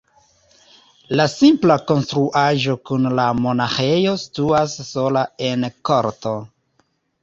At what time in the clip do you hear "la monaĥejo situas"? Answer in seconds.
3.21-4.77